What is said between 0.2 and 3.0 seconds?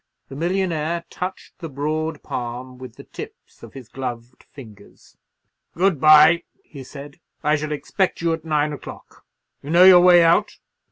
The millionaire touched the broad palm with